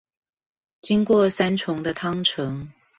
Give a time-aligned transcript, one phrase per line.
[0.81, 2.73] 經過三重的湯城